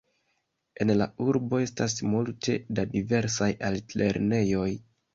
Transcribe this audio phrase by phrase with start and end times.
[0.85, 4.69] En la urbo estas multe da diversaj altlernejoj.